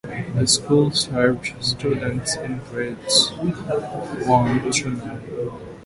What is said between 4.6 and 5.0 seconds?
through